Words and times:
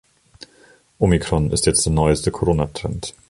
Omikron 0.99 1.51
ist 1.51 1.67
jetzt 1.67 1.85
der 1.85 1.93
neueste 1.93 2.31
Corona 2.31 2.65
Trend. 2.73 3.13